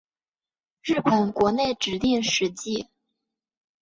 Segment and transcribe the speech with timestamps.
[0.81, 2.87] 日本国内指定史迹。